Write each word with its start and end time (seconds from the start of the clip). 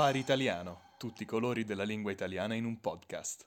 Safari 0.00 0.18
Italiano, 0.18 0.80
tutti 0.96 1.24
i 1.24 1.26
colori 1.26 1.66
della 1.66 1.82
lingua 1.82 2.10
italiana 2.10 2.54
in 2.54 2.64
un 2.64 2.80
podcast. 2.80 3.46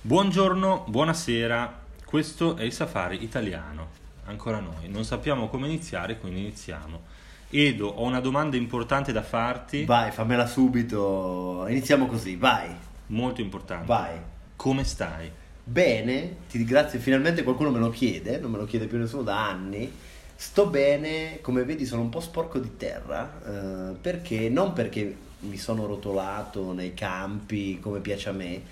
Buongiorno, 0.00 0.84
buonasera, 0.88 1.84
questo 2.04 2.56
è 2.56 2.64
il 2.64 2.72
Safari 2.72 3.22
Italiano. 3.22 3.90
Ancora 4.24 4.58
noi, 4.58 4.88
non 4.88 5.04
sappiamo 5.04 5.46
come 5.46 5.68
iniziare, 5.68 6.18
quindi 6.18 6.40
iniziamo. 6.40 7.02
Edo, 7.48 7.86
ho 7.86 8.02
una 8.02 8.18
domanda 8.18 8.56
importante 8.56 9.12
da 9.12 9.22
farti, 9.22 9.84
Vai, 9.84 10.10
fammela 10.10 10.48
subito. 10.48 11.66
Iniziamo 11.68 12.08
così, 12.08 12.34
vai. 12.34 12.74
molto 13.06 13.42
importante. 13.42 13.86
Vai. 13.86 14.18
Come 14.56 14.82
stai? 14.82 15.30
Bene, 15.62 16.38
ti 16.48 16.58
ringrazio, 16.58 16.98
finalmente 16.98 17.44
qualcuno 17.44 17.70
me 17.70 17.78
lo 17.78 17.90
chiede, 17.90 18.38
non 18.38 18.50
me 18.50 18.58
lo 18.58 18.64
chiede 18.64 18.88
più 18.88 18.98
nessuno 18.98 19.22
da 19.22 19.48
anni. 19.48 20.14
Sto 20.38 20.66
bene, 20.66 21.40
come 21.40 21.64
vedi 21.64 21.86
sono 21.86 22.02
un 22.02 22.10
po' 22.10 22.20
sporco 22.20 22.58
di 22.58 22.76
terra, 22.76 23.90
eh, 23.92 23.94
perché 23.94 24.50
non 24.50 24.74
perché 24.74 25.16
mi 25.40 25.56
sono 25.56 25.86
rotolato 25.86 26.72
nei 26.72 26.92
campi 26.92 27.80
come 27.80 28.00
piace 28.00 28.28
a 28.28 28.32
me 28.32 28.62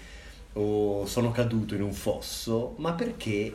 o 0.55 1.07
sono 1.07 1.31
caduto 1.31 1.75
in 1.75 1.83
un 1.83 1.95
fosso, 1.95 2.75
ma 2.79 2.93
perché 2.93 3.55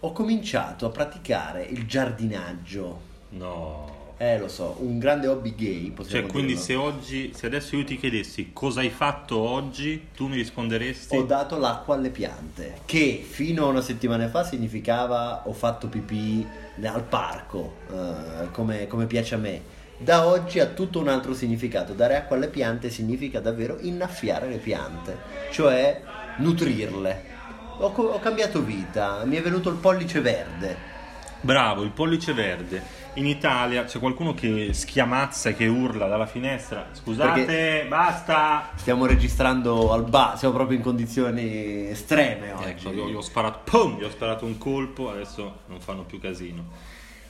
ho 0.00 0.12
cominciato 0.12 0.86
a 0.86 0.90
praticare 0.90 1.62
il 1.64 1.86
giardinaggio. 1.86 3.00
No. 3.30 4.05
Eh, 4.18 4.38
lo 4.38 4.48
so, 4.48 4.76
un 4.78 4.98
grande 4.98 5.26
hobby 5.26 5.54
gay, 5.54 5.92
Cioè, 6.08 6.24
quindi 6.24 6.54
dirlo. 6.54 6.62
se 6.62 6.74
oggi, 6.74 7.32
se 7.34 7.44
adesso 7.44 7.76
io 7.76 7.84
ti 7.84 7.98
chiedessi 7.98 8.50
cosa 8.54 8.80
hai 8.80 8.88
fatto 8.88 9.36
oggi, 9.36 10.08
tu 10.16 10.26
mi 10.26 10.36
risponderesti 10.36 11.14
Ho 11.14 11.24
dato 11.24 11.58
l'acqua 11.58 11.96
alle 11.96 12.08
piante, 12.08 12.78
che 12.86 13.22
fino 13.28 13.66
a 13.66 13.68
una 13.68 13.82
settimana 13.82 14.26
fa 14.28 14.42
significava 14.42 15.42
ho 15.46 15.52
fatto 15.52 15.88
pipì 15.88 16.46
al 16.82 17.02
parco, 17.02 17.74
eh, 17.92 18.50
come, 18.52 18.86
come 18.86 19.04
piace 19.04 19.34
a 19.34 19.38
me. 19.38 19.60
Da 19.98 20.26
oggi 20.26 20.60
ha 20.60 20.66
tutto 20.66 20.98
un 20.98 21.08
altro 21.08 21.34
significato. 21.34 21.92
Dare 21.92 22.16
acqua 22.16 22.36
alle 22.36 22.48
piante 22.48 22.88
significa 22.88 23.40
davvero 23.40 23.76
innaffiare 23.80 24.48
le 24.48 24.58
piante, 24.58 25.18
cioè 25.50 26.00
nutrirle. 26.38 27.34
Ho, 27.80 27.88
ho 27.88 28.18
cambiato 28.18 28.62
vita, 28.62 29.24
mi 29.26 29.36
è 29.36 29.42
venuto 29.42 29.68
il 29.68 29.76
pollice 29.76 30.20
verde. 30.22 30.94
Bravo, 31.42 31.82
il 31.82 31.90
pollice 31.90 32.32
verde. 32.32 33.04
In 33.16 33.26
Italia 33.26 33.84
c'è 33.84 33.98
qualcuno 33.98 34.34
che 34.34 34.74
schiamazza 34.74 35.48
e 35.48 35.54
che 35.54 35.66
urla 35.66 36.06
dalla 36.06 36.26
finestra. 36.26 36.88
Scusate, 36.92 37.44
Perché- 37.44 37.86
basta. 37.88 38.72
Stiamo 38.74 39.06
registrando 39.06 39.90
al 39.90 40.04
bar, 40.04 40.36
siamo 40.36 40.52
proprio 40.52 40.76
in 40.76 40.82
condizioni 40.82 41.88
estreme 41.88 42.52
oggi. 42.52 42.68
Ecco, 42.68 42.92
io 42.92 43.08
gli 43.08 43.14
ho 43.14 43.22
sparato, 43.22 43.60
pum, 43.64 43.98
gli 43.98 44.04
ho 44.04 44.10
sparato 44.10 44.44
un 44.44 44.58
colpo, 44.58 45.10
adesso 45.10 45.60
non 45.68 45.80
fanno 45.80 46.02
più 46.02 46.20
casino. 46.20 46.64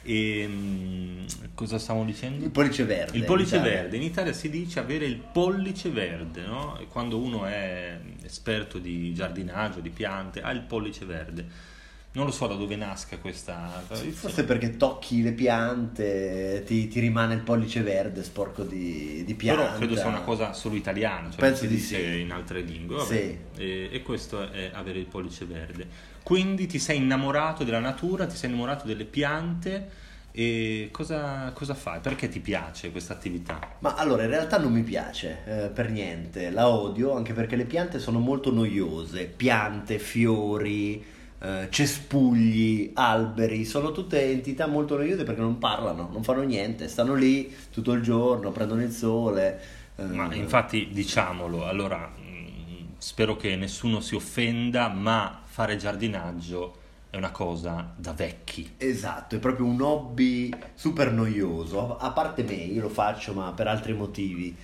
E 0.03 0.45
mm, 0.49 1.25
cosa 1.55 1.79
stavamo 1.79 2.05
dicendo? 2.05 2.45
Il 2.45 2.51
pollice 2.51 2.85
verde. 2.85 3.17
Il 3.17 3.25
pollice 3.25 3.57
in 3.57 3.63
verde, 3.63 3.97
in 3.97 4.03
Italia 4.03 4.33
si 4.33 4.51
dice 4.51 4.81
avere 4.81 5.05
il 5.05 5.17
pollice 5.17 5.91
verde, 5.91 6.43
no? 6.43 6.81
Quando 6.91 7.17
uno 7.19 7.45
è 7.45 7.97
esperto 8.25 8.79
di 8.79 9.15
giardinaggio, 9.15 9.79
di 9.79 9.91
piante, 9.91 10.43
ha 10.43 10.51
il 10.51 10.63
pollice 10.63 11.05
verde. 11.05 11.75
Non 12.17 12.25
lo 12.25 12.31
so 12.31 12.47
da 12.47 12.55
dove 12.55 12.77
nasca 12.77 13.19
questa 13.19 13.83
tradizione. 13.87 14.15
Forse 14.17 14.45
perché 14.45 14.79
tocchi 14.79 15.23
le 15.23 15.33
piante, 15.33 16.63
ti, 16.65 16.89
ti 16.89 16.99
rimane 16.99 17.35
il 17.35 17.43
pollice 17.43 17.83
verde 17.83 18.25
sporco 18.25 18.63
di, 18.63 19.23
di 19.27 19.35
pianta. 19.35 19.65
Però 19.65 19.77
credo 19.77 19.97
sia 19.97 20.07
una 20.07 20.23
cosa 20.23 20.55
solo 20.55 20.77
italiana, 20.77 21.29
cioè 21.29 21.39
Penso 21.41 21.65
si 21.65 21.69
di 21.69 21.75
dice 21.75 22.13
sì. 22.15 22.21
in 22.21 22.33
altre 22.33 22.63
lingue. 22.63 22.97
vabbè. 22.97 23.07
Sì. 23.07 23.39
E, 23.61 23.89
e 23.93 24.03
questo 24.03 24.51
è 24.51 24.71
avere 24.73 24.99
il 24.99 25.05
pollice 25.05 25.45
verde. 25.45 25.87
Quindi 26.23 26.67
ti 26.67 26.79
sei 26.79 26.97
innamorato 26.97 27.65
della 27.65 27.81
natura, 27.81 28.25
ti 28.25 28.35
sei 28.35 28.49
innamorato 28.49 28.87
delle 28.87 29.05
piante 29.05 29.91
e 30.33 30.89
cosa, 30.93 31.51
cosa 31.53 31.75
fai? 31.75 32.01
Perché 32.01 32.31
ti 32.31 32.41
piace 32.41 32.91
questa 32.93 33.13
attività? 33.13 33.77
Ma 33.81 33.95
allora, 33.95 34.23
in 34.23 34.31
realtà 34.31 34.59
non 34.59 34.73
mi 34.73 34.83
piace 34.83 35.43
eh, 35.45 35.69
per 35.69 35.91
niente, 35.91 36.49
la 36.49 36.67
odio 36.67 37.13
anche 37.15 37.35
perché 37.35 37.57
le 37.57 37.67
piante 37.67 37.99
sono 37.99 38.19
molto 38.21 38.51
noiose. 38.51 39.25
Piante, 39.27 39.99
fiori, 39.99 41.13
eh, 41.39 41.69
cespugli, 41.71 42.91
alberi, 42.95 43.65
sono 43.65 43.93
tutte 43.93 44.23
entità 44.31 44.67
molto 44.67 44.97
noiose 44.97 45.25
perché 45.25 45.41
non 45.41 45.59
parlano, 45.59 46.09
non 46.13 46.23
fanno 46.23 46.43
niente, 46.43 46.89
stanno 46.89 47.15
lì 47.15 47.55
tutto 47.73 47.93
il 47.93 48.03
giorno, 48.03 48.53
prendono 48.53 48.83
il 48.83 48.91
sole. 48.93 49.61
eh, 49.97 50.03
Ma 50.03 50.33
infatti 50.35 50.89
diciamolo, 50.93 51.67
allora 51.67 52.09
mh, 52.09 52.95
spero 52.99 53.37
che 53.37 53.57
nessuno 53.57 54.01
si 54.01 54.15
offenda, 54.15 54.89
ma 54.89 55.43
fare 55.45 55.77
giardinaggio 55.77 56.77
è 57.11 57.17
una 57.17 57.31
cosa 57.31 57.93
da 57.97 58.13
vecchi. 58.13 58.71
Esatto, 58.79 59.37
è 59.37 59.39
proprio 59.39 59.65
un 59.65 59.81
hobby 59.81 60.51
super 60.75 61.11
noioso, 61.11 61.97
a 61.97 62.11
parte 62.13 62.43
me, 62.43 62.55
io 62.55 62.83
lo 62.83 62.89
faccio 62.91 63.33
ma 63.33 63.53
per 63.53 63.67
altri 63.69 63.95
motivi, 63.95 64.55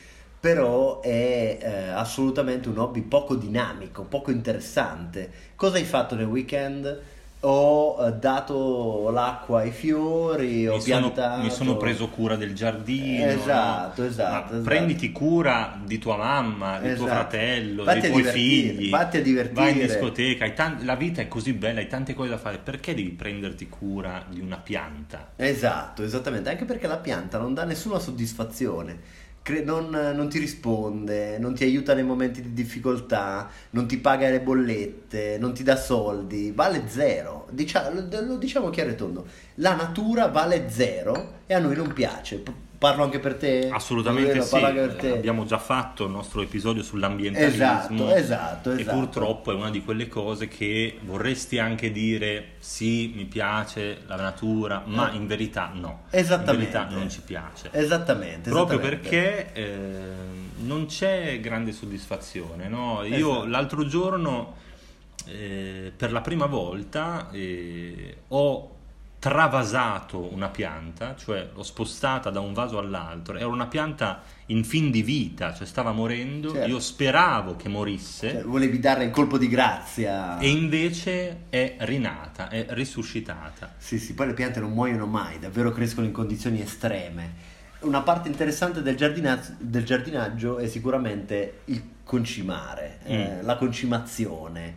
però 0.43 1.01
è 1.01 1.57
eh, 1.63 1.89
assolutamente 1.91 2.69
un 2.69 2.77
hobby 2.79 3.03
poco 3.03 3.37
dinamico, 3.37 4.03
poco 4.03 4.33
interessante. 4.33 5.31
Cosa 5.55 5.77
hai 5.77 5.85
fatto 5.85 6.17
nel 6.17 6.27
weekend? 6.27 7.01
Ho 7.45 8.05
eh, 8.05 8.13
dato 8.15 9.09
l'acqua 9.11 9.61
ai 9.61 9.71
fiori, 9.71 10.67
ho 10.67 10.75
Mi 10.75 10.81
sono, 10.81 11.13
piantato... 11.13 11.43
mi 11.43 11.51
sono 11.51 11.77
preso 11.77 12.09
cura 12.09 12.35
del 12.35 12.55
giardino. 12.57 13.31
Esatto, 13.31 14.03
no? 14.03 14.09
esatto, 14.09 14.55
esatto. 14.57 14.61
Prenditi 14.63 15.13
cura 15.13 15.81
di 15.85 15.99
tua 15.99 16.17
mamma, 16.17 16.81
di 16.81 16.93
tuo 16.95 17.07
Esatto. 17.07 17.07
fratello, 17.07 17.85
Vatti 17.85 18.01
dei 18.01 18.11
tuoi 18.11 18.25
figli. 18.25 18.91
vatti 18.91 19.17
a 19.19 19.23
divertire. 19.23 19.55
Vai 19.61 19.73
in 19.75 19.79
discoteca. 19.87 20.45
hai 20.45 20.55
tan- 20.55 20.85
la 20.85 20.97
vita 20.97 21.21
è 21.23 21.29
così 21.29 21.53
bella, 21.53 21.79
hai 21.79 21.87
tante 21.87 22.15
cose 22.15 22.31
da 22.31 22.39
fare. 22.39 22.59
Perché 22.59 22.95
devi 22.97 23.11
prenderti 23.11 23.69
cura 23.69 24.25
di 24.29 24.41
una 24.41 24.57
pianta? 24.57 25.29
Esatto, 25.37 26.03
esattamente, 26.03 26.51
anche 26.51 26.65
perché 26.65 26.87
la 26.87 26.99
pianta 26.99 27.39
non 27.39 27.55
dà 27.55 27.65
nessuna 27.65 27.99
soddisfazione, 27.99 28.99
Cre- 29.43 29.65
non, 29.65 29.89
non 29.91 30.29
ti 30.29 30.39
risponde, 30.39 31.37
non 31.39 31.55
ti 31.55 31.65
aiuta 31.65 31.95
nei 31.95 32.05
momenti 32.05 32.41
di 32.41 32.53
difficoltà, 32.53 33.51
non 33.71 33.89
ti 33.89 33.99
paga 33.99 34.31
le 34.31 34.41
bollette, 34.41 35.37
non 35.39 35.53
ti 35.53 35.65
dà 35.65 35.77
soldi, 35.77 36.53
vale 36.53 36.85
zero. 36.87 37.49
Dicia- 37.51 37.91
lo, 37.91 38.07
lo 38.25 38.37
diciamo 38.37 38.71
chiaro 38.71 38.91
e 38.91 38.95
tondo, 38.95 39.27
la 39.57 39.75
natura 39.75 40.29
vale 40.29 40.69
zero 40.71 41.41
e 41.47 41.55
a 41.55 41.59
noi 41.59 41.75
non 41.75 41.93
piace. 41.93 42.71
Parlo 42.83 43.05
anche 43.05 43.21
per 43.21 43.37
te? 43.37 43.69
Assolutamente 43.71 44.33
Vero, 44.33 44.91
sì. 44.91 44.97
te. 44.97 45.13
Abbiamo 45.13 45.45
già 45.45 45.59
fatto 45.59 46.07
il 46.07 46.11
nostro 46.11 46.43
episodio 46.43 46.83
sull'ambientalismo. 46.83 48.09
Esatto, 48.09 48.15
esatto, 48.17 48.73
E 48.73 48.81
esatto. 48.81 48.97
purtroppo 48.99 49.53
è 49.53 49.55
una 49.55 49.71
di 49.71 49.85
quelle 49.85 50.09
cose 50.09 50.49
che 50.49 50.99
vorresti 51.03 51.61
anche 51.61 51.93
dire 51.93 52.55
sì, 52.59 53.13
mi 53.15 53.25
piace 53.27 53.99
la 54.09 54.17
natura, 54.17 54.83
ma 54.87 55.13
in 55.13 55.29
verità 55.29 55.71
no. 55.73 56.07
Esattamente. 56.11 56.51
In 56.65 56.71
verità 56.73 56.87
non 56.93 57.09
ci 57.09 57.21
piace. 57.21 57.69
Esattamente. 57.71 58.51
Proprio 58.51 58.81
esattamente. 58.81 59.09
perché 59.09 59.53
eh, 59.53 59.75
non 60.65 60.87
c'è 60.87 61.39
grande 61.39 61.71
soddisfazione. 61.71 62.67
No? 62.67 63.05
Io 63.05 63.31
Esatto. 63.31 63.47
l'altro 63.47 63.87
giorno, 63.87 64.57
eh, 65.27 65.93
per 65.97 66.11
la 66.11 66.21
prima 66.21 66.47
volta, 66.47 67.29
eh, 67.31 68.17
ho 68.27 68.77
travasato 69.23 70.33
una 70.33 70.49
pianta, 70.49 71.15
cioè 71.15 71.49
l'ho 71.55 71.63
spostata 71.63 72.29
da 72.31 72.41
un 72.41 72.53
vaso 72.53 72.79
all'altro. 72.79 73.37
Era 73.37 73.47
una 73.47 73.69
pianta 73.69 74.21
in 74.47 74.65
fin 74.65 74.91
di 74.91 75.01
vita, 75.03 75.55
cioè 75.55 75.65
stava 75.65 75.93
morendo. 75.93 76.51
Certo. 76.53 76.69
Io 76.69 76.81
speravo 76.81 77.55
che 77.55 77.69
morisse. 77.69 78.31
Cioè, 78.33 78.43
volevi 78.43 78.81
darle 78.81 79.05
il 79.05 79.11
colpo 79.13 79.39
di 79.39 79.47
grazia. 79.47 80.39
E 80.41 80.49
invece 80.49 81.43
è 81.51 81.77
rinata, 81.83 82.49
è 82.49 82.67
risuscitata. 82.71 83.75
Sì, 83.79 84.01
sì, 84.01 84.13
poi 84.15 84.27
le 84.27 84.35
piante 84.35 84.59
non 84.59 84.73
muoiono 84.73 85.07
mai, 85.07 85.39
davvero 85.39 85.71
crescono 85.71 86.05
in 86.05 86.13
condizioni 86.13 86.61
estreme. 86.61 87.51
Una 87.83 88.01
parte 88.03 88.27
interessante 88.29 88.83
del, 88.83 88.97
giardina- 88.97 89.41
del 89.57 89.85
giardinaggio 89.85 90.59
è 90.59 90.67
sicuramente 90.67 91.61
il 91.67 91.81
concimare, 92.03 92.99
eh, 93.05 93.39
Mm. 93.41 93.45
la 93.47 93.55
concimazione. 93.57 94.75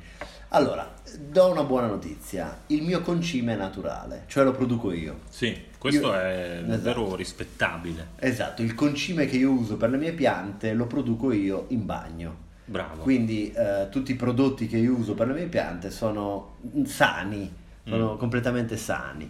Allora, 0.55 0.89
do 1.19 1.47
una 1.51 1.63
buona 1.65 1.87
notizia, 1.87 2.59
il 2.67 2.81
mio 2.81 3.01
concime 3.01 3.55
è 3.55 3.57
naturale, 3.57 4.23
cioè 4.27 4.45
lo 4.45 4.53
produco 4.53 4.93
io. 4.93 5.19
Sì, 5.27 5.53
questo 5.77 6.07
Io- 6.07 6.13
è 6.13 6.61
davvero 6.65 7.01
Esatto. 7.01 7.15
rispettabile. 7.17 8.07
Esatto, 8.19 8.61
il 8.61 8.73
concime 8.73 9.25
che 9.25 9.35
io 9.35 9.51
uso 9.51 9.75
per 9.75 9.89
le 9.89 9.97
mie 9.97 10.13
piante 10.13 10.71
lo 10.71 10.85
produco 10.87 11.33
io 11.33 11.65
in 11.69 11.85
bagno. 11.85 12.43
Bravo. 12.63 13.01
Quindi 13.01 13.51
eh, 13.51 13.87
tutti 13.91 14.13
i 14.13 14.15
prodotti 14.15 14.67
che 14.67 14.77
io 14.77 14.93
uso 14.95 15.13
per 15.13 15.27
le 15.27 15.33
mie 15.33 15.47
piante 15.47 15.91
sono 15.91 16.55
sani, 16.85 17.53
sono 17.85 18.13
Mm. 18.13 18.17
completamente 18.17 18.77
sani. 18.77 19.29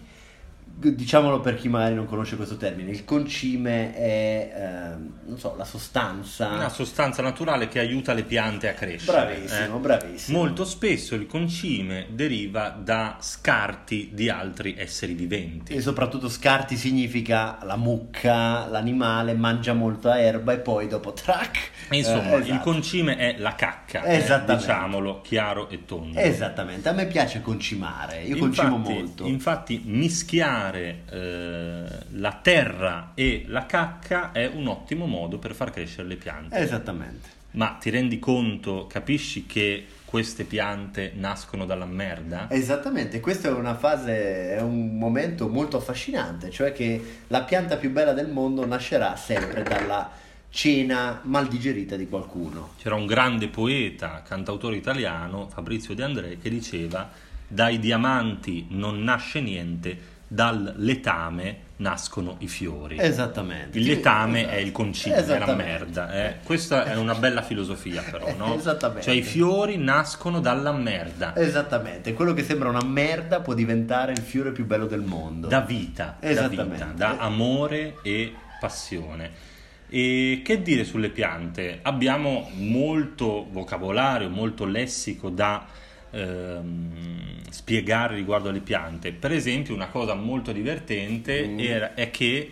Diciamolo 0.77 1.39
per 1.39 1.55
chi 1.55 1.69
magari 1.69 1.95
non 1.95 2.05
conosce 2.05 2.35
questo 2.35 2.57
termine, 2.57 2.91
il 2.91 3.05
concime 3.05 3.95
è, 3.95 4.93
non 5.25 5.39
so, 5.39 5.55
la 5.55 5.63
sostanza... 5.63 6.49
Una 6.49 6.67
sostanza 6.67 7.21
naturale 7.21 7.69
che 7.69 7.79
aiuta 7.79 8.11
le 8.11 8.23
piante 8.23 8.67
a 8.67 8.73
crescere. 8.73 9.25
Bravissimo, 9.25 9.77
eh. 9.77 9.79
bravissimo. 9.79 10.37
Molto 10.37 10.65
spesso 10.65 11.15
il 11.15 11.27
concime 11.27 12.07
deriva 12.09 12.77
da 12.77 13.15
scarti 13.21 14.09
di 14.13 14.29
altri 14.29 14.75
esseri 14.77 15.13
viventi. 15.13 15.73
E 15.73 15.79
soprattutto 15.79 16.27
scarti 16.27 16.75
significa 16.75 17.57
la 17.63 17.77
mucca, 17.77 18.67
l'animale 18.67 19.33
mangia 19.33 19.71
molta 19.71 20.19
erba 20.19 20.51
e 20.51 20.57
poi 20.57 20.89
dopo 20.89 21.13
track. 21.13 21.69
E 21.89 21.95
Insomma, 21.95 22.33
eh, 22.33 22.37
il 22.37 22.43
esatto. 22.43 22.69
concime 22.69 23.15
è 23.15 23.35
la 23.37 23.55
cacca, 23.55 24.03
eh, 24.03 24.17
Esattamente. 24.17 24.65
diciamolo 24.65 25.21
chiaro 25.21 25.69
e 25.69 25.85
tondo. 25.85 26.19
Esattamente, 26.19 26.89
a 26.89 26.91
me 26.91 27.07
piace 27.07 27.39
concimare, 27.41 28.23
io 28.23 28.35
concimo 28.37 28.75
infatti, 28.75 28.93
molto. 28.93 29.25
Infatti, 29.25 29.81
mischiando 29.85 30.63
utilizzare 30.65 31.03
eh, 31.11 31.85
la 32.11 32.39
terra 32.41 33.11
e 33.13 33.45
la 33.47 33.65
cacca 33.65 34.31
è 34.31 34.47
un 34.47 34.67
ottimo 34.67 35.05
modo 35.05 35.37
per 35.37 35.53
far 35.53 35.71
crescere 35.71 36.07
le 36.07 36.15
piante. 36.15 36.57
Esattamente. 36.57 37.33
Ma 37.51 37.77
ti 37.79 37.89
rendi 37.89 38.19
conto, 38.19 38.85
capisci 38.87 39.45
che 39.45 39.85
queste 40.03 40.43
piante 40.43 41.13
nascono 41.15 41.65
dalla 41.65 41.85
merda? 41.85 42.47
Esattamente, 42.49 43.19
questa 43.21 43.47
è 43.47 43.51
una 43.51 43.75
fase, 43.75 44.55
è 44.55 44.61
un 44.61 44.97
momento 44.97 45.47
molto 45.47 45.77
affascinante, 45.77 46.49
cioè 46.49 46.73
che 46.73 47.19
la 47.27 47.43
pianta 47.43 47.77
più 47.77 47.91
bella 47.91 48.11
del 48.11 48.27
mondo 48.27 48.65
nascerà 48.65 49.15
sempre 49.15 49.63
dalla 49.63 50.11
cena 50.49 51.21
mal 51.23 51.47
digerita 51.47 51.95
di 51.95 52.07
qualcuno. 52.07 52.73
C'era 52.77 52.95
un 52.95 53.05
grande 53.05 53.47
poeta, 53.47 54.21
cantautore 54.25 54.75
italiano, 54.75 55.47
Fabrizio 55.49 55.95
De 55.95 56.03
André, 56.03 56.37
che 56.37 56.49
diceva 56.49 57.09
dai 57.47 57.79
diamanti 57.79 58.67
non 58.69 59.03
nasce 59.03 59.39
niente, 59.39 60.13
dal 60.27 60.73
letame 60.77 61.63
nascono 61.77 62.37
i 62.39 62.47
fiori. 62.47 62.97
Esattamente. 62.99 63.77
Il 63.77 63.85
letame 63.85 64.39
Esatto. 64.41 64.55
è 64.55 64.57
il 64.59 64.71
concime, 64.71 65.15
è 65.25 65.39
la 65.39 65.53
merda. 65.55 66.13
eh. 66.13 66.35
Questa 66.43 66.85
è 66.85 66.95
una 66.95 67.15
bella 67.15 67.41
filosofia 67.41 68.01
però, 68.01 68.33
no? 68.35 68.55
Esattamente. 68.55 69.03
Cioè 69.03 69.13
i 69.13 69.21
fiori 69.21 69.77
nascono 69.77 70.39
dalla 70.39 70.71
merda, 70.71 71.35
Esattamente, 71.35 72.13
quello 72.13 72.33
che 72.33 72.43
sembra 72.43 72.69
una 72.69 72.83
merda 72.83 73.41
può 73.41 73.53
diventare 73.53 74.13
il 74.13 74.19
fiore 74.19 74.51
più 74.51 74.65
bello 74.65 74.87
del 74.87 75.01
mondo. 75.01 75.47
da 75.47 75.61
vita, 75.61 76.17
da, 76.19 76.47
vita, 76.47 76.91
da 76.95 77.17
amore 77.17 77.95
e 78.03 78.33
passione. 78.59 79.53
E 79.87 80.41
che 80.43 80.61
dire 80.61 80.83
sulle 80.83 81.09
piante? 81.09 81.79
Abbiamo 81.83 82.49
molto 82.53 83.47
vocabolario, 83.51 84.29
molto 84.29 84.65
lessico 84.65 85.29
da 85.29 85.65
ehm, 86.15 87.49
spiegare 87.49 88.15
riguardo 88.15 88.49
alle 88.49 88.59
piante. 88.59 89.11
Per 89.11 89.31
esempio, 89.31 89.73
una 89.73 89.87
cosa 89.89 90.13
molto 90.13 90.51
divertente 90.51 91.45
Mm. 91.47 91.59
era- 91.59 91.93
è 91.93 92.09
che 92.11 92.51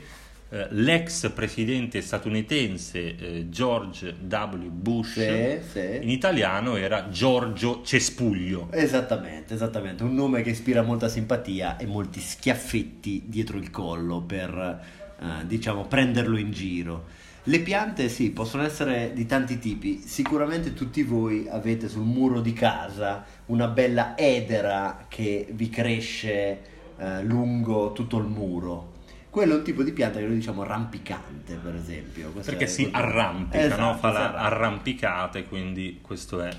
eh, 0.50 0.68
l'ex 0.70 1.32
presidente 1.32 2.00
statunitense 2.02 3.16
eh, 3.18 3.50
George 3.50 4.16
W. 4.20 4.68
Bush 4.70 5.14
Sì, 5.14 5.58
sì. 5.72 5.98
in 6.04 6.10
italiano 6.12 6.76
era 6.76 7.10
Giorgio 7.10 7.82
Cespuglio. 7.84 8.68
Esattamente, 8.72 9.56
esattamente, 9.56 10.04
un 10.04 10.14
nome 10.14 10.44
che 10.44 10.52
ispira 10.52 10.84
molta 10.84 11.08
simpatia 11.08 11.78
e 11.78 11.88
molti 11.88 12.20
schiaffetti 12.20 13.24
dietro 13.26 13.58
il 13.58 13.72
collo 13.72 14.22
per, 14.22 14.80
eh, 15.20 15.46
diciamo, 15.48 15.88
prenderlo 15.88 16.38
in 16.38 16.52
giro. 16.52 17.06
Le 17.48 17.60
piante, 17.60 18.08
sì, 18.08 18.32
possono 18.32 18.64
essere 18.64 19.12
di 19.14 19.26
tanti 19.26 19.60
tipi. 19.60 20.02
Sicuramente 20.06 20.74
tutti 20.74 21.04
voi 21.04 21.48
avete 21.50 21.90
sul 21.90 22.04
muro 22.04 22.40
di 22.40 22.54
casa 22.54 23.26
una 23.48 23.68
bella 23.68 24.18
edera 24.18 25.06
che 25.10 25.48
vi 25.52 25.70
cresce 25.70 26.60
eh, 26.98 27.22
lungo 27.24 27.92
tutto 27.92 28.18
il 28.18 28.26
muro. 28.28 28.92
Quello 29.30 29.56
è 29.56 29.58
un 29.58 29.64
tipo 29.64 29.84
di 29.84 29.92
pianta 29.92 30.20
che 30.20 30.26
noi 30.26 30.36
diciamo 30.36 30.64
rampicante, 30.64 31.56
per 31.56 31.76
esempio. 31.76 32.30
Questo 32.32 32.52
Perché 32.52 32.66
è- 32.66 32.70
si 32.70 32.88
arrampica, 32.92 33.60
Esatto, 33.64 33.82
no? 33.82 33.96
fa 33.98 34.12
la 34.12 34.20
arrampica. 34.20 34.40
arrampicata 34.46 35.40
e 35.40 35.44
quindi 35.44 36.00
questo 36.02 36.42
è 36.42 36.50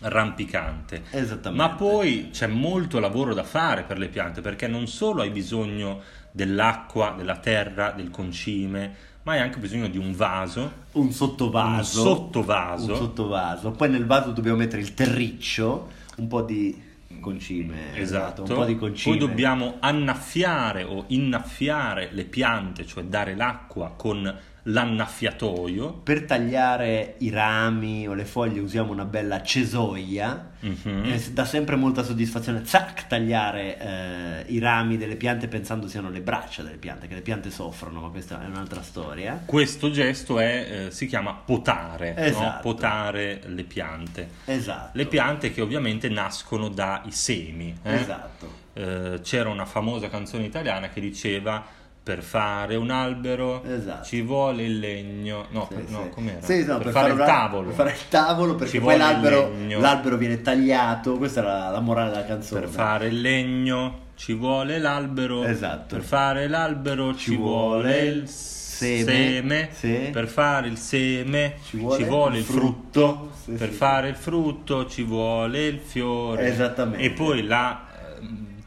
rampicante. 0.00 1.02
Esattamente. 1.10 1.50
Ma 1.66 1.70
poi 1.74 2.28
c'è 2.30 2.46
molto 2.46 3.00
lavoro 3.00 3.34
da 3.34 3.42
fare 3.42 3.82
per 3.82 3.98
le 3.98 4.08
piante 4.08 4.40
perché 4.42 4.68
non 4.68 4.86
solo 4.86 5.22
hai 5.22 5.30
bisogno 5.30 6.00
dell'acqua, 6.30 7.14
della 7.16 7.38
terra, 7.38 7.90
del 7.90 8.10
concime, 8.10 8.94
ma 9.28 9.34
hai 9.34 9.40
anche 9.40 9.58
bisogno 9.58 9.88
di 9.88 9.98
un 9.98 10.14
vaso, 10.14 10.86
un 10.92 11.12
sottovaso. 11.12 12.00
un 12.00 12.06
sottovaso. 12.06 12.92
Un 12.92 12.96
sottovaso. 12.96 13.70
Poi 13.72 13.90
nel 13.90 14.06
vaso 14.06 14.30
dobbiamo 14.30 14.56
mettere 14.56 14.80
il 14.80 14.94
terriccio, 14.94 15.90
un 16.16 16.28
po' 16.28 16.40
di 16.40 16.82
concime. 17.20 17.94
Esatto. 17.94 18.44
un 18.44 18.48
po' 18.48 18.64
di 18.64 18.78
concime. 18.78 19.18
Poi 19.18 19.26
dobbiamo 19.28 19.74
annaffiare 19.80 20.82
o 20.82 21.04
innaffiare 21.08 22.08
le 22.12 22.24
piante, 22.24 22.86
cioè 22.86 23.04
dare 23.04 23.36
l'acqua 23.36 23.92
con 23.94 24.34
l'annaffiatoio. 24.68 25.92
Per 25.92 26.24
tagliare 26.24 27.14
i 27.18 27.30
rami 27.30 28.06
o 28.08 28.14
le 28.14 28.24
foglie 28.24 28.60
usiamo 28.60 28.92
una 28.92 29.04
bella 29.04 29.42
cesoia. 29.42 30.50
Mhm. 30.60 31.04
E 31.04 31.22
dà 31.32 31.44
sempre 31.44 31.76
molta 31.76 32.02
soddisfazione, 32.02 32.64
zac, 32.64 33.06
tagliare 33.06 33.78
eh, 33.78 34.52
i 34.52 34.58
rami 34.58 34.96
delle 34.96 35.14
piante 35.16 35.46
pensando 35.46 35.86
siano 35.86 36.10
le 36.10 36.20
braccia 36.20 36.62
delle 36.62 36.76
piante, 36.78 37.06
che 37.06 37.14
le 37.14 37.20
piante 37.20 37.50
soffrono, 37.50 38.00
ma 38.00 38.08
questa 38.08 38.42
è 38.42 38.46
un'altra 38.46 38.82
storia. 38.82 39.40
Questo 39.44 39.90
gesto 39.90 40.38
è, 40.40 40.86
eh, 40.86 40.90
si 40.90 41.06
chiama 41.06 41.32
potare, 41.32 42.14
no? 42.16 42.20
Esatto. 42.24 42.62
potare 42.62 43.40
le 43.46 43.62
piante. 43.64 44.28
Esatto. 44.44 44.96
Le 44.96 45.06
piante 45.06 45.52
che 45.52 45.60
ovviamente 45.60 46.08
nascono 46.08 46.68
dai 46.68 47.10
semi. 47.10 47.74
eh? 47.82 47.94
Esatto. 47.94 48.66
Eh, 48.74 49.20
c'era 49.22 49.48
una 49.48 49.64
famosa 49.64 50.08
canzone 50.08 50.44
italiana 50.44 50.88
che 50.88 51.00
diceva 51.00 51.64
per 52.08 52.22
fare 52.22 52.74
un 52.74 52.88
albero 52.88 53.62
Esatto. 53.64 54.06
ci 54.06 54.22
vuole 54.22 54.62
il 54.64 54.78
legno, 54.78 55.44
no, 55.50 55.66
Sì, 55.68 55.74
per, 55.74 55.90
no 55.90 56.02
sì. 56.04 56.08
com'era? 56.08 56.40
Sì, 56.40 56.64
no, 56.64 56.78
per, 56.78 56.90
fare 56.90 57.08
il 57.08 57.14
una- 57.16 57.24
tavolo. 57.26 57.66
Per 57.66 57.74
fare 57.74 57.90
il 57.90 58.08
tavolo, 58.08 58.54
perché 58.54 58.72
Ci 58.72 58.78
poi 58.80 58.96
vuole 58.96 59.10
il 59.12 59.20
l'albero, 59.20 59.52
l'albero 59.78 60.16
viene 60.16 60.40
tagliato. 60.40 61.18
Questa 61.18 61.40
era 61.40 61.68
la 61.68 61.80
morale 61.80 62.08
della 62.12 62.24
canzone. 62.24 62.60
Per 62.62 62.70
fare 62.70 63.08
il 63.08 63.20
legno 63.20 63.98
ci 64.14 64.32
vuole 64.32 64.78
l'albero. 64.78 65.44
Esatto. 65.44 65.96
Per 65.96 66.02
fare 66.02 66.48
l'albero 66.48 67.14
ci, 67.14 67.32
Ci 67.32 67.36
vuole 67.36 67.82
vuole 67.82 67.98
il 68.06 68.26
seme. 68.26 69.04
seme. 69.12 69.68
Sì. 69.72 70.08
Per 70.10 70.28
fare 70.28 70.68
il 70.68 70.78
seme 70.78 71.56
Ci 71.62 71.70
ci 71.72 71.76
vuole 71.76 72.04
vuole, 72.04 72.34
il 72.38 72.40
il 72.40 72.44
frutto. 72.46 73.30
Sì, 73.44 73.50
per 73.52 73.68
fare 73.68 74.08
il 74.08 74.16
frutto 74.16 74.86
ci 74.86 75.02
vuole 75.02 75.66
il 75.66 75.78
fiore. 75.78 76.46
Esattamente. 76.46 77.04
E 77.04 77.10
poi 77.10 77.42
la 77.44 77.84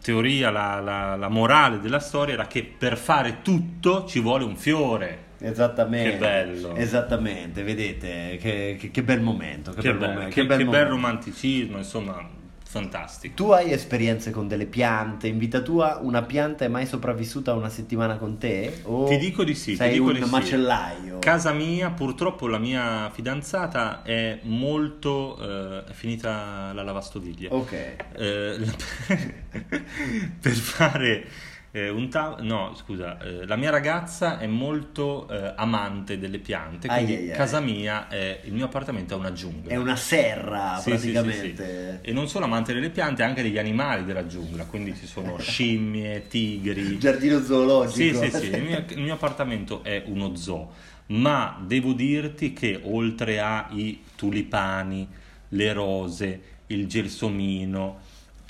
teoria, 0.01 0.49
la, 0.49 0.79
la- 0.79 1.15
la 1.15 1.29
morale 1.29 1.79
della 1.79 1.99
storia 1.99 2.33
era 2.33 2.47
che 2.47 2.63
per 2.63 2.97
fare 2.97 3.41
tutto 3.41 4.05
ci 4.05 4.19
vuole 4.19 4.43
un 4.43 4.55
fiore. 4.55 5.29
Esattamente. 5.39 6.11
Che 6.11 6.17
bello. 6.17 6.75
Esattamente, 6.75 7.63
vedete 7.63 8.37
che, 8.39 8.77
che- 8.79 8.91
che 8.91 9.03
bel 9.03 9.21
momento. 9.21 9.71
Che, 9.71 9.81
Che, 9.81 9.89
bel, 9.93 9.99
be- 9.99 10.13
momento, 10.13 10.45
bel 10.45 10.65
bel 10.67 10.85
romanticismo, 10.85 11.77
insomma, 11.77 12.27
fantastico. 12.71 13.33
Tu 13.35 13.51
hai 13.51 13.73
esperienze 13.73 14.31
con 14.31 14.47
delle 14.47 14.65
piante? 14.65 15.27
In 15.27 15.37
vita 15.37 15.59
tua 15.59 15.99
una 16.01 16.21
pianta 16.23 16.63
è 16.63 16.69
mai 16.69 16.85
sopravvissuta 16.85 17.53
una 17.53 17.67
settimana 17.67 18.15
con 18.17 18.37
te? 18.37 18.79
O 18.83 19.03
Ti 19.07 19.17
dico 19.17 19.43
di 19.43 19.53
sì, 19.55 19.71
ti 19.71 19.75
Sei 19.75 19.91
dico 19.93 20.05
un 20.05 20.13
di 20.13 20.23
sì. 20.23 20.29
macellaio. 20.29 21.19
Casa 21.19 21.51
mia, 21.51 21.89
purtroppo 21.89 22.47
la 22.47 22.57
mia 22.59 23.09
fidanzata 23.11 24.03
è 24.03 24.39
molto... 24.43 25.37
eh, 25.41 25.83
è 25.89 25.91
finita 25.91 26.71
la 26.73 26.83
lavastoviglie. 26.83 27.49
Ok. 27.51 27.73
Eh, 28.15 28.57
per 30.39 30.53
fare 30.53 31.25
eh, 31.73 31.89
un 31.89 32.09
tavolo... 32.09 32.43
No, 32.43 32.75
scusa, 32.75 33.17
eh, 33.19 33.45
la 33.45 33.55
mia 33.55 33.69
ragazza 33.69 34.39
è 34.39 34.47
molto 34.47 35.27
eh, 35.29 35.53
amante 35.55 36.19
delle 36.19 36.39
piante, 36.39 36.87
quindi 36.87 37.13
Ai, 37.13 37.17
ai, 37.23 37.29
ai. 37.31 37.35
casa 37.37 37.59
mia, 37.61 38.07
è, 38.09 38.41
il 38.43 38.53
mio 38.53 38.65
appartamento 38.65 39.13
è 39.15 39.17
una 39.17 39.31
giungla. 39.31 39.71
È 39.71 39.77
una 39.77 39.95
serra 39.95 40.77
Sì, 40.79 40.91
sì, 40.91 40.97
sì, 40.97 41.11
praticamente. 41.11 41.99
sì. 42.03 42.09
E 42.09 42.13
non 42.13 42.27
solo 42.27 42.45
amante 42.45 42.73
delle 42.73 42.89
piante, 42.89 43.23
anche 43.23 43.41
degli 43.41 43.57
animali 43.57 44.03
della 44.03 44.27
giungla, 44.27 44.65
quindi 44.65 44.95
ci 44.95 45.05
sono 45.05 45.37
scimmie, 45.39 46.27
tigri, 46.27 46.97
Giardino 46.99 47.39
sì, 47.39 47.45
zoologico. 47.45 48.23
sì, 48.23 48.29
sì, 48.31 48.45
il 48.49 48.63
mio, 48.63 48.83
il 48.89 49.01
mio 49.01 49.13
appartamento 49.13 49.81
è 49.83 50.03
uno 50.07 50.35
zoo, 50.35 50.71
ma 51.07 51.57
devo 51.65 51.93
dirti 51.93 52.51
che 52.53 52.79
oltre 52.83 53.39
ai 53.39 54.03
tulipani, 54.15 55.07
le 55.49 55.73
rose, 55.73 56.41
il 56.67 56.87
gelsomino, 56.87 57.99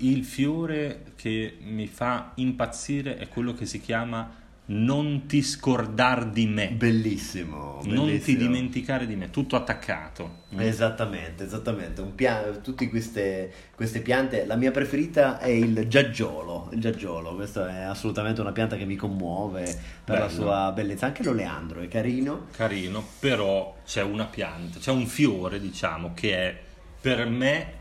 il 0.01 0.24
fiore 0.24 1.13
che 1.15 1.58
mi 1.62 1.88
fa 1.88 2.31
impazzire 2.36 3.17
è 3.17 3.27
quello 3.27 3.53
che 3.53 3.65
si 3.65 3.79
chiama 3.79 4.39
non 4.63 5.25
ti 5.25 5.41
scordar 5.41 6.29
di 6.29 6.46
me, 6.46 6.70
Bellissimo, 6.70 7.79
non 7.84 8.05
ti 8.05 8.12
bellissimo. 8.12 8.38
dimenticare 8.38 9.05
di 9.05 9.17
me, 9.17 9.29
tutto 9.29 9.58
attaccato. 9.58 10.43
Esattamente, 10.55 11.43
esattamente. 11.43 12.00
Un 12.00 12.15
pia- 12.15 12.51
tutte 12.62 12.88
queste, 12.88 13.51
queste 13.75 14.00
piante, 14.00 14.46
la 14.46 14.55
mia 14.55 14.72
preferita 14.72 15.39
è 15.39 15.50
il 15.50 15.88
giaggiolo. 15.89 16.70
Il 16.72 16.79
giaggiolo, 16.79 17.36
questa 17.36 17.67
è 17.70 17.81
assolutamente 17.81 18.39
una 18.39 18.53
pianta 18.53 18.77
che 18.77 18.86
mi 18.86 18.96
commuove 18.96 19.63
per 20.05 20.20
la 20.20 20.25
Bello. 20.27 20.41
sua 20.41 20.72
bellezza. 20.74 21.08
Anche 21.08 21.24
l'oleandro 21.24 21.81
è 21.81 21.89
carino. 21.89 22.48
carino, 22.55 23.03
però 23.20 23.75
c'è 23.86 24.03
una 24.03 24.25
pianta, 24.25 24.79
c'è 24.79 24.91
un 24.91 25.05
fiore, 25.05 25.60
diciamo, 25.60 26.12
che 26.13 26.34
è 26.38 26.58
per 27.01 27.27
me 27.27 27.79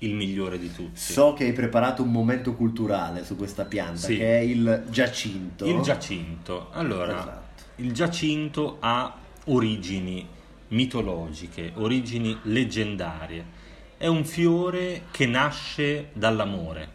il 0.00 0.14
migliore 0.14 0.58
di 0.58 0.72
tutti. 0.72 0.98
So 1.00 1.32
che 1.34 1.44
hai 1.44 1.52
preparato 1.52 2.02
un 2.02 2.10
momento 2.10 2.54
culturale 2.54 3.24
su 3.24 3.36
questa 3.36 3.64
pianta, 3.64 3.96
Sì. 3.98 4.16
che 4.16 4.38
è 4.38 4.42
il 4.42 4.84
giacinto. 4.90 5.64
Il 5.66 5.80
giacinto. 5.80 6.68
Allora, 6.72 7.12
Esatto. 7.18 7.62
il 7.76 7.92
giacinto 7.92 8.76
ha 8.80 9.14
origini 9.46 10.26
mitologiche, 10.68 11.72
origini 11.76 12.36
leggendarie. 12.42 13.62
È 13.96 14.06
un 14.06 14.24
fiore 14.24 15.04
che 15.10 15.26
nasce 15.26 16.10
dall'amore, 16.12 16.88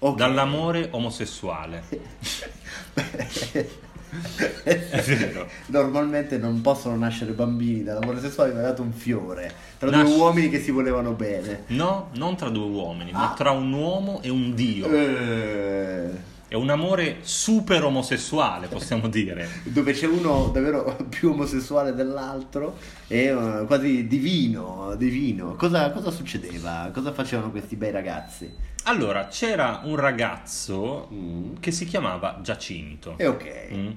Ok. 0.00 0.16
dall'amore 0.16 0.88
omosessuale. 0.90 1.84
Normalmente 5.66 6.38
non 6.38 6.60
possono 6.60 6.96
nascere 6.96 7.32
bambini 7.32 7.82
dall'amore 7.82 8.20
sessuale, 8.20 8.52
mi 8.52 8.58
ha 8.58 8.62
dato 8.62 8.82
un 8.82 8.92
fiore. 8.92 9.52
Tra 9.78 9.90
Nasce- 9.90 10.04
due 10.12 10.16
uomini 10.22 10.48
che 10.50 10.60
si 10.60 10.70
volevano 10.70 11.12
bene. 11.12 11.64
No, 11.68 12.10
non 12.14 12.36
tra 12.36 12.48
due 12.48 12.66
uomini, 12.66 13.12
ma 13.12 13.30
Ah. 13.30 13.34
tra 13.34 13.50
un 13.50 13.72
uomo 13.72 14.20
e 14.22 14.28
un 14.28 14.54
dio. 14.54 14.86
Eh, 14.88 16.10
è 16.48 16.54
un 16.54 16.68
amore 16.68 17.18
super 17.20 17.84
omosessuale, 17.84 18.66
possiamo 18.66 19.08
dire. 19.08 19.48
Dove 19.64 19.92
c'è 19.92 20.06
uno 20.06 20.50
davvero 20.52 20.96
più 21.08 21.30
omosessuale 21.30 21.94
dell'altro 21.94 22.76
e 23.06 23.32
uh, 23.32 23.66
quasi 23.66 24.06
divino, 24.08 24.94
divino. 24.98 25.54
Cosa, 25.54 25.90
cosa 25.92 26.10
succedeva? 26.10 26.90
Cosa 26.92 27.12
facevano 27.12 27.50
questi 27.52 27.76
bei 27.76 27.92
ragazzi? 27.92 28.68
Allora, 28.84 29.26
c'era 29.28 29.80
un 29.84 29.96
ragazzo 29.96 31.08
mm. 31.12 31.56
che 31.60 31.70
si 31.70 31.84
chiamava 31.84 32.40
Giacinto. 32.42 33.14
E 33.16 33.26
ok. 33.26 33.68
Mm. 33.72 33.90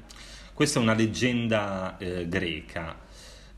Questa 0.53 0.79
è 0.79 0.81
una 0.81 0.93
leggenda 0.93 1.97
eh, 1.97 2.27
greca 2.27 3.01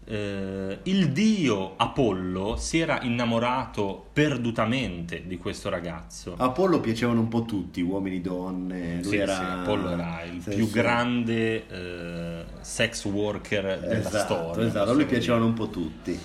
eh, 0.08 0.79
il 0.84 1.10
dio 1.10 1.74
Apollo 1.77 2.58
si 2.58 2.77
era 2.77 3.01
innamorato 3.01 4.10
perdutamente 4.13 5.24
di 5.25 5.38
questo 5.38 5.70
ragazzo. 5.70 6.36
Apollo 6.38 6.79
piacevano 6.79 7.22
un 7.22 7.27
po' 7.27 7.44
tutti, 7.44 7.82
uomini, 7.82 8.22
donne. 8.22 9.01
Lui 9.01 9.12
sì, 9.12 9.17
era... 9.17 9.36
Sì, 9.36 9.41
Apollo 9.41 9.89
era 9.89 10.22
il 10.24 10.41
sì, 10.41 10.55
più 10.55 10.70
grande 10.70 11.67
eh, 11.67 12.46
sex 12.62 13.03
worker 13.05 13.79
della 13.79 13.98
esatto, 13.98 14.17
storia. 14.17 14.67
Esatto, 14.67 14.89
a 14.91 14.94
lui 14.94 15.05
piacevano 15.05 15.46
un 15.46 15.53
po' 15.53 15.70
tutti. 15.70 16.20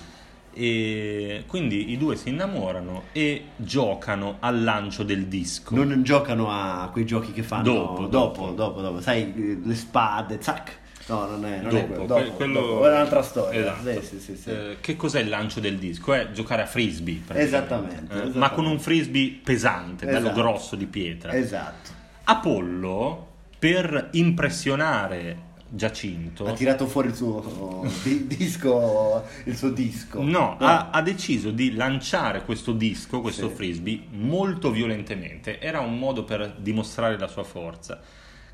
E 0.52 1.44
quindi 1.46 1.92
i 1.92 1.96
due 1.96 2.16
si 2.16 2.28
innamorano 2.28 3.04
e 3.12 3.44
giocano 3.56 4.36
al 4.40 4.62
lancio 4.62 5.02
del 5.02 5.26
disco. 5.26 5.74
Non 5.74 6.02
giocano 6.02 6.50
a 6.50 6.88
quei 6.90 7.06
giochi 7.06 7.32
che 7.32 7.42
fanno 7.42 7.62
dopo, 7.62 8.06
dopo, 8.06 8.08
dopo, 8.08 8.50
dopo, 8.52 8.80
dopo. 8.80 9.00
sai, 9.00 9.60
le 9.64 9.74
spade, 9.74 10.38
zac 10.40 10.78
No, 11.10 11.26
non 11.26 11.44
è, 11.44 11.60
non 11.60 11.70
dopo, 11.70 11.76
è 11.76 11.86
quello. 11.86 12.06
Dopo, 12.06 12.30
quello... 12.32 12.60
Dopo. 12.60 12.86
è 12.86 12.90
un'altra 12.90 13.22
storia. 13.22 13.60
Esatto. 13.60 14.02
Sì, 14.02 14.20
sì, 14.20 14.36
sì, 14.36 14.50
eh, 14.50 14.76
che 14.80 14.94
cos'è 14.94 15.20
il 15.20 15.28
lancio 15.28 15.58
del 15.58 15.76
disco? 15.76 16.14
È 16.14 16.30
giocare 16.30 16.62
a 16.62 16.66
frisbee. 16.66 17.22
Esattamente, 17.32 17.96
eh, 17.96 18.04
esattamente, 18.04 18.38
Ma 18.38 18.50
con 18.50 18.64
un 18.64 18.78
frisbee 18.78 19.40
pesante, 19.42 20.06
esatto. 20.06 20.22
bello 20.22 20.34
grosso 20.34 20.76
di 20.76 20.86
pietra. 20.86 21.32
Esatto. 21.32 21.90
Apollo, 22.24 23.26
per 23.58 24.10
impressionare 24.12 25.48
Giacinto 25.72 26.46
ha 26.46 26.52
tirato 26.52 26.86
fuori 26.86 27.08
il 27.08 27.14
suo 27.14 27.86
disco 28.26 29.24
il 29.44 29.56
suo 29.56 29.70
disco 29.70 30.20
no, 30.20 30.56
no. 30.58 30.66
Ha, 30.66 30.90
ha, 30.90 31.00
deciso 31.00 31.52
di 31.52 31.74
lanciare 31.74 32.44
questo 32.44 32.72
disco 32.72 33.20
questo 33.20 33.48
sì. 33.48 33.54
frisbee 33.54 34.02
molto 34.10 34.72
violentemente 34.72 35.60
era 35.60 35.78
un 35.78 35.96
modo 35.96 36.24
per 36.24 36.56
dimostrare 36.58 37.16
la 37.16 37.28
sua 37.28 37.44
forza 37.44 38.00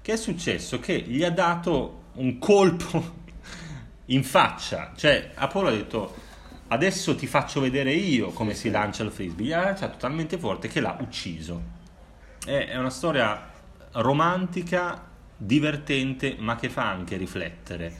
che 0.06 0.12
è 0.12 0.16
successo 0.16 0.78
che 0.78 1.00
gli 1.00 1.24
ha 1.24 1.32
dato 1.32 2.04
un 2.12 2.38
colpo 2.38 3.24
in 4.06 4.22
faccia. 4.22 4.92
Cioè, 4.94 5.32
Apollo 5.34 5.66
ha 5.66 5.72
detto 5.72 6.14
adesso 6.68 7.16
ti 7.16 7.26
faccio 7.26 7.58
vedere 7.58 7.92
io 7.92 8.30
come 8.30 8.54
si 8.54 8.70
lancia 8.70 9.02
il 9.02 9.10
frisbee. 9.10 9.46
Gli 9.46 9.52
ha 9.52 9.64
lanciato 9.64 9.96
talmente 9.98 10.38
forte 10.38 10.68
che 10.68 10.78
l'ha 10.78 10.96
ucciso. 11.00 11.60
È, 12.44 12.68
è 12.68 12.76
una 12.76 12.90
storia 12.90 13.50
romantica, 13.94 15.04
divertente, 15.36 16.36
ma 16.38 16.56
che 16.56 16.68
fa 16.68 16.90
anche 16.90 17.16
riflettere. 17.16 17.92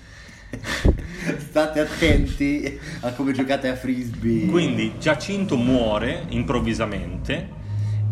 State 1.38 1.80
attenti 1.80 2.78
a 3.00 3.12
come 3.12 3.32
giocate 3.32 3.68
a 3.68 3.76
frisbee. 3.76 4.46
Quindi 4.46 4.94
Giacinto 4.98 5.56
muore 5.56 6.24
improvvisamente 6.28 7.48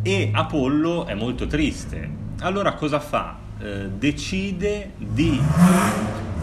e 0.02 0.30
Apollo 0.32 1.06
è 1.06 1.14
molto 1.14 1.46
triste. 1.46 2.22
Allora 2.40 2.74
cosa 2.74 3.00
fa? 3.00 3.38
Eh, 3.58 3.88
decide 3.90 4.92
di 4.96 5.40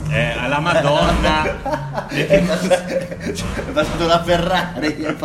eh, 0.10 0.32
alla 0.38 0.60
Madonna. 0.60 2.08
È 2.12 2.44
passato 3.72 4.06
la 4.06 4.22
Ferrari 4.22 5.16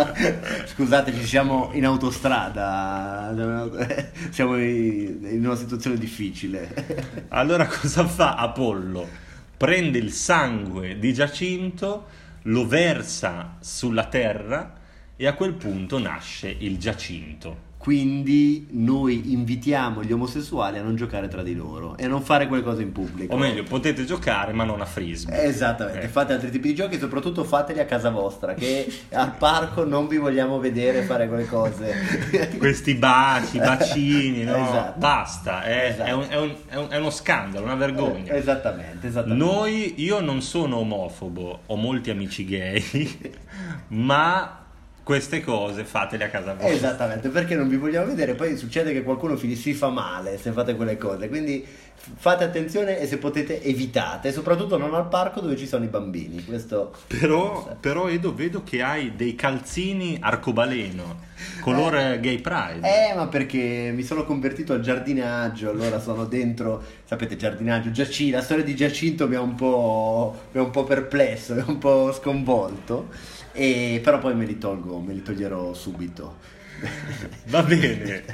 scusate 0.67 1.13
ci 1.13 1.25
siamo 1.25 1.71
in 1.73 1.85
autostrada 1.85 3.35
siamo 4.31 4.57
in 4.57 5.43
una 5.45 5.57
situazione 5.57 5.97
difficile. 5.97 7.27
Allora 7.29 7.67
cosa 7.67 8.07
fa 8.07 8.35
Apollo? 8.35 9.09
Prende 9.57 9.99
il 9.99 10.13
sangue 10.13 10.99
di 10.99 11.13
Giacinto 11.13 12.07
lo 12.43 12.67
versa 12.67 13.57
sulla 13.61 14.05
terra 14.05 14.75
e 15.17 15.27
a 15.27 15.35
quel 15.35 15.55
punto 15.55 15.99
nasce 15.99 16.55
il 16.57 16.79
Giacinto 16.79 17.66
quindi 17.79 18.67
noi 18.71 19.33
invitiamo 19.33 20.03
gli 20.03 20.11
omosessuali 20.11 20.79
a 20.79 20.83
non 20.83 20.97
giocare 20.97 21.29
tra 21.29 21.43
di 21.45 21.55
loro 21.55 21.97
e 21.97 22.07
a 22.07 22.09
non 22.09 22.21
fare 22.21 22.49
quelle 22.49 22.65
cose 22.65 22.83
in 22.83 22.91
pubblico. 22.91 23.35
O 23.35 23.37
meglio, 23.37 23.63
potete 23.63 24.05
giocare 24.05 24.53
ma 24.53 24.65
non 24.65 24.81
a 24.81 24.85
frisbee. 24.85 25.45
Esattamente, 25.45 26.03
eh. 26.03 26.09
fate 26.09 26.33
altri 26.33 26.51
tipi 26.51 26.69
di 26.69 26.75
giochi 26.75 26.97
e 26.97 26.99
soprattutto 26.99 27.45
fateli 27.45 27.79
a 27.79 27.85
casa 27.85 28.11
vostra, 28.11 28.55
che 28.55 28.93
al 29.13 29.37
parco 29.37 29.85
non 29.85 30.09
vi 30.09 30.17
vogliamo 30.17 30.59
vedere 30.59 31.03
fare 31.03 31.29
quelle 31.29 31.47
cose. 31.47 31.95
Questi 32.59 32.95
baci, 32.95 33.59
bacini, 33.59 34.43
no? 34.43 34.57
Esatto. 34.57 34.99
Basta, 34.99 35.63
è, 35.63 35.87
esatto. 35.93 36.09
è, 36.09 36.13
un, 36.13 36.27
è, 36.29 36.37
un, 36.37 36.55
è, 36.67 36.77
un, 36.77 36.87
è, 36.89 36.97
uno 36.97 37.11
scandalo, 37.11 37.65
una 37.67 37.77
vergogna. 37.77 38.33
Eh, 38.33 38.39
esattamente, 38.39 39.07
esattamente. 39.07 39.45
Noi, 39.45 39.95
io 39.99 40.19
non 40.19 40.43
sono 40.43 40.79
omofobo, 40.79 41.61
ho 41.67 41.77
molti 41.77 42.11
amici 42.11 42.45
gay, 42.45 43.21
ma 43.89 44.66
queste 45.07 45.41
cose 45.41 45.85
fatele 45.85 46.25
a 46.25 46.29
casa 46.29 46.55
vostra. 46.55 46.69
Esattamente, 46.69 47.29
perché 47.29 47.55
non 47.55 47.69
vi 47.69 47.77
vogliamo 47.77 48.07
vedere, 48.07 48.35
poi 48.35 48.57
succede 48.57 48.93
che 48.93 49.05
qualcuno 49.05 49.37
si 49.37 49.73
fa 49.73 49.89
male 49.89 50.37
se 50.37 50.51
fate 50.51 50.75
quelle 50.75 50.97
cose, 50.97 51.29
quindi 51.29 51.65
fate 51.97 52.45
attenzione 52.45 52.99
e 53.01 53.07
se 53.07 53.19
potete 53.19 53.63
evitate, 53.63 54.33
soprattutto 54.33 54.77
non 54.77 54.95
al 54.95 55.09
parco 55.09 55.41
dove 55.41 55.57
ci 55.57 55.67
sono 55.67 55.85
i 55.85 55.89
bambini. 55.89 56.45
Questo... 56.45 56.95
Però, 57.07 57.77
però 57.81 58.09
Edo, 58.09 58.35
vedo 58.35 58.63
che 58.63 58.83
hai 58.83 59.15
dei 59.17 59.35
calzini 59.35 60.17
arcobaleno, 60.21 61.21
colore 61.61 62.15
eh, 62.15 62.21
gay 62.21 62.39
pride. 62.41 63.11
Eh, 63.11 63.15
ma 63.15 63.27
perché 63.27 63.93
mi 63.95 64.03
sono 64.03 64.25
convertito 64.25 64.73
al 64.73 64.81
giardinaggio, 64.81 65.71
allora 65.71 65.99
sono 65.99 66.25
dentro, 66.25 66.83
sapete, 67.05 67.37
giardinaggio, 67.37 67.91
Giacinto, 67.91 68.37
la 68.37 68.43
storia 68.43 68.65
di 68.65 68.77
Giacinto 68.77 69.27
mi 69.27 69.35
ha 69.35 69.41
un 69.41 69.55
po', 69.55 70.37
mi 70.53 70.61
ha 70.61 70.63
un 70.63 70.71
po 70.71 70.85
perplesso, 70.85 71.55
mi 71.55 71.61
ha 71.61 71.65
un 71.67 71.79
po' 71.79 72.13
sconvolto. 72.13 73.09
E, 73.53 74.01
però 74.05 74.19
poi 74.19 74.35
me 74.35 74.45
li 74.45 74.59
tolgo, 74.59 75.01
me 75.01 75.15
li 75.15 75.23
toglierò 75.23 75.73
subito. 75.73 76.55
Va 77.47 77.63
bene. 77.63 78.25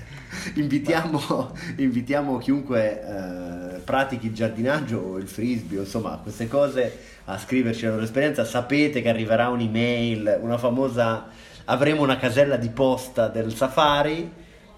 invitiamo, 0.54 1.52
invitiamo, 1.76 2.38
chiunque 2.38 3.02
eh, 3.02 3.78
pratichi 3.80 4.32
giardinaggio 4.32 4.98
o 4.98 5.18
il 5.18 5.28
frisbee, 5.28 5.80
insomma, 5.80 6.18
queste 6.22 6.48
cose 6.48 6.98
a 7.24 7.38
scriverci 7.38 7.84
la 7.84 7.92
loro 7.92 8.02
esperienza. 8.02 8.44
Sapete 8.44 9.02
che 9.02 9.08
arriverà 9.08 9.48
un'email, 9.48 10.38
una 10.40 10.58
famosa. 10.58 11.28
Avremo 11.66 12.02
una 12.02 12.16
casella 12.16 12.56
di 12.56 12.70
posta 12.70 13.28
del 13.28 13.54
safari 13.54 14.30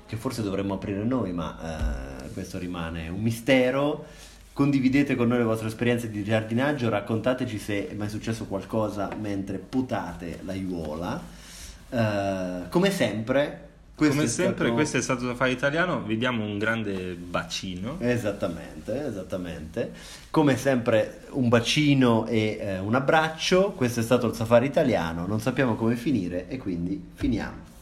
che 0.07 0.17
forse 0.17 0.43
dovremmo 0.43 0.75
aprire 0.75 1.03
noi, 1.03 1.33
ma 1.33 2.21
eh, 2.23 2.29
questo 2.33 2.59
rimane 2.59 3.09
un 3.09 3.21
mistero 3.21 4.05
Condividete 4.55 5.17
con 5.17 5.27
noi 5.27 5.39
le 5.39 5.45
vostre 5.45 5.67
esperienze 5.67 6.09
di 6.09 6.23
giardinaggio, 6.23 6.89
raccontateci 6.89 7.59
se 7.59 7.89
è 7.89 7.95
mai 7.95 8.09
successo 8.09 8.45
qualcosa 8.45 9.11
mentre 9.21 9.59
putate 9.59 10.39
l'aiuola. 10.45 11.21
Uh, 11.91 12.69
come 12.69 12.91
sempre, 12.91 13.65
questo 13.95 14.17
come 14.17 14.29
sempre, 14.29 14.55
stato... 14.55 14.73
questo 14.73 14.97
è 14.97 15.01
stato 15.01 15.27
Safari 15.27 15.53
Italiano. 15.53 16.03
Vi 16.03 16.17
diamo 16.17 16.45
un 16.45 16.59
grande 16.59 17.15
bacino. 17.15 17.97
Esattamente, 18.01 19.07
esattamente. 19.07 19.93
Come 20.31 20.57
sempre, 20.57 21.27
un 21.31 21.49
bacino 21.49 22.27
e 22.27 22.59
eh, 22.61 22.79
un 22.81 22.95
abbraccio. 22.97 23.71
Questo 23.71 24.01
è 24.01 24.03
stato 24.03 24.27
il 24.27 24.35
Safari 24.35 24.67
Italiano. 24.67 25.27
Non 25.27 25.41
sappiamo 25.41 25.77
come 25.77 25.95
finire 25.95 26.49
e 26.49 26.59
quindi 26.59 27.01
finiamo. 27.15 27.74